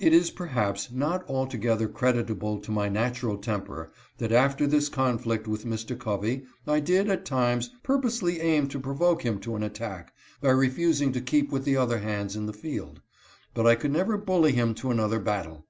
It 0.00 0.12
is 0.12 0.30
perhaps 0.32 0.90
not 0.90 1.24
altogether 1.30 1.86
creditable 1.86 2.58
to 2.58 2.72
my 2.72 2.88
natural 2.88 3.36
temper 3.38 3.92
that 4.18 4.32
after 4.32 4.66
this 4.66 4.88
conflict 4.88 5.46
with 5.46 5.64
Mr. 5.64 5.96
Covey 5.96 6.42
I 6.66 6.80
did, 6.80 7.08
at 7.08 7.24
times, 7.24 7.70
purposely 7.84 8.40
aim 8.40 8.66
to 8.70 8.80
provoke 8.80 9.22
him 9.24 9.38
to 9.42 9.54
an 9.54 9.62
attack, 9.62 10.12
by 10.40 10.50
refusing 10.50 11.12
to 11.12 11.20
keep 11.20 11.52
with 11.52 11.64
the 11.64 11.76
other 11.76 11.98
hands 12.00 12.34
in 12.34 12.46
the 12.46 12.52
field; 12.52 13.00
but 13.54 13.64
I 13.64 13.76
could 13.76 13.92
never 13.92 14.18
bully 14.18 14.50
him 14.50 14.74
to 14.74 14.90
another 14.90 15.20
battle. 15.20 15.64